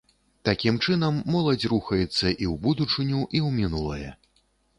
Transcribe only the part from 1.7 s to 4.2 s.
рухаецца і ў будучыню, і ў мінулае.